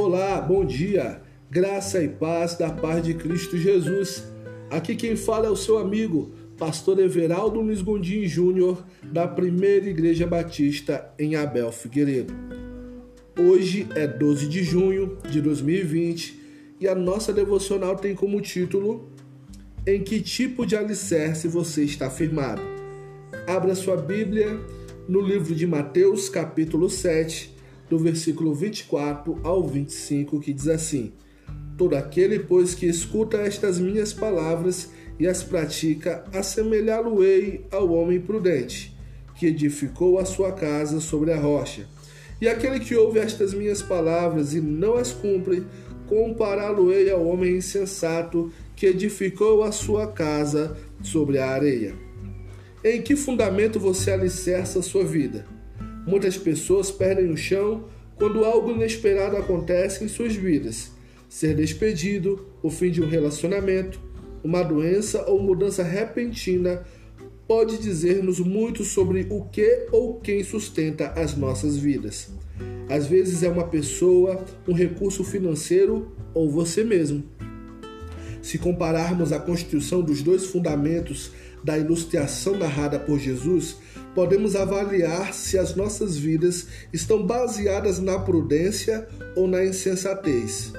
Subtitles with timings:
[0.00, 1.20] Olá, bom dia.
[1.50, 4.22] Graça e paz da paz de Cristo Jesus.
[4.70, 10.24] Aqui quem fala é o seu amigo, pastor Everaldo Luiz Gondim Júnior, da Primeira Igreja
[10.24, 12.32] Batista em Abel Figueiredo.
[13.36, 19.10] Hoje é 12 de junho de 2020 e a nossa devocional tem como título
[19.84, 22.62] Em que tipo de alicerce você está firmado?
[23.48, 24.60] Abra sua Bíblia
[25.08, 27.57] no livro de Mateus, capítulo 7,
[27.88, 31.12] do versículo 24 ao 25, que diz assim:
[31.76, 38.96] Todo aquele, pois, que escuta estas minhas palavras e as pratica, assemelhá-lo-ei ao homem prudente,
[39.34, 41.86] que edificou a sua casa sobre a rocha.
[42.40, 45.64] E aquele que ouve estas minhas palavras e não as cumpre,
[46.06, 51.94] compará-lo-ei ao homem insensato, que edificou a sua casa sobre a areia.
[52.84, 55.57] Em que fundamento você alicerça a sua vida?
[56.08, 57.84] Muitas pessoas perdem o chão
[58.16, 60.90] quando algo inesperado acontece em suas vidas.
[61.28, 64.00] Ser despedido, o fim de um relacionamento,
[64.42, 66.82] uma doença ou mudança repentina
[67.46, 72.30] pode dizer-nos muito sobre o que ou quem sustenta as nossas vidas.
[72.88, 77.22] Às vezes é uma pessoa, um recurso financeiro ou você mesmo.
[78.40, 83.76] Se compararmos a constituição dos dois fundamentos da ilustração narrada por Jesus,
[84.14, 89.06] podemos avaliar se as nossas vidas estão baseadas na prudência
[89.36, 90.72] ou na insensatez.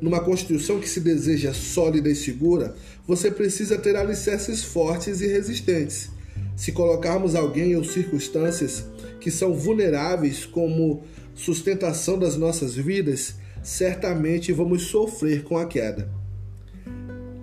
[0.00, 2.74] Numa constituição que se deseja sólida e segura,
[3.06, 6.10] você precisa ter alicerces fortes e resistentes.
[6.54, 8.84] Se colocarmos alguém ou circunstâncias
[9.20, 11.02] que são vulneráveis como
[11.34, 16.08] sustentação das nossas vidas, certamente vamos sofrer com a queda.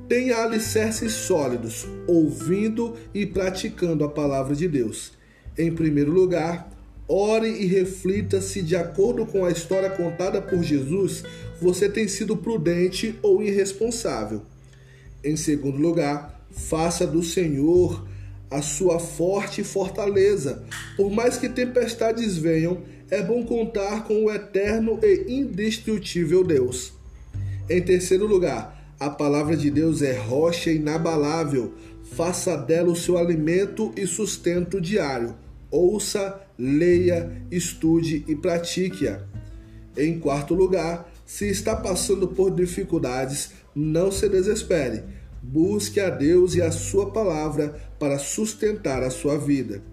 [0.07, 5.13] Tenha alicerces sólidos, ouvindo e praticando a palavra de Deus.
[5.57, 6.69] Em primeiro lugar,
[7.07, 11.23] ore e reflita se, de acordo com a história contada por Jesus,
[11.61, 14.41] você tem sido prudente ou irresponsável.
[15.23, 18.05] Em segundo lugar, faça do Senhor
[18.51, 20.63] a sua forte fortaleza.
[20.97, 26.93] Por mais que tempestades venham, é bom contar com o eterno e indestrutível Deus.
[27.69, 31.73] Em terceiro lugar, a palavra de Deus é rocha inabalável.
[32.15, 35.35] Faça dela o seu alimento e sustento diário.
[35.69, 39.19] Ouça, leia, estude e pratique-a.
[39.97, 45.03] Em quarto lugar, se está passando por dificuldades, não se desespere.
[45.41, 49.83] Busque a Deus e a sua palavra para sustentar a sua vida.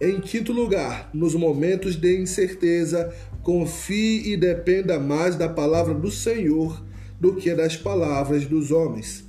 [0.00, 3.12] Em quinto lugar, nos momentos de incerteza,
[3.42, 6.80] confie e dependa mais da palavra do Senhor
[7.22, 9.22] do que das palavras dos homens.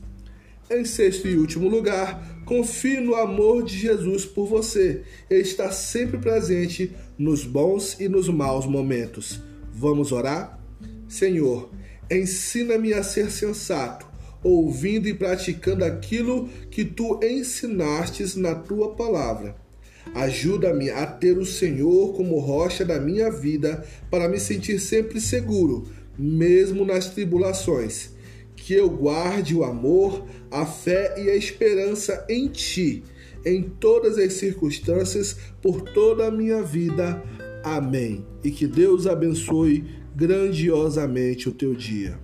[0.68, 5.04] Em sexto e último lugar, confie no amor de Jesus por você.
[5.30, 9.40] Ele está sempre presente nos bons e nos maus momentos.
[9.72, 10.60] Vamos orar?
[11.08, 11.70] Senhor,
[12.10, 14.08] ensina-me a ser sensato,
[14.44, 19.56] ouvindo e praticando aquilo que tu ensinastes na tua palavra.
[20.16, 25.88] Ajuda-me a ter o Senhor como rocha da minha vida para me sentir sempre seguro
[26.18, 28.12] mesmo nas tribulações,
[28.56, 33.04] que eu guarde o amor, a fé e a esperança em Ti,
[33.46, 37.22] em todas as circunstâncias, por toda a minha vida.
[37.64, 38.26] Amém.
[38.44, 39.84] E que Deus abençoe
[40.16, 42.20] grandiosamente o teu dia.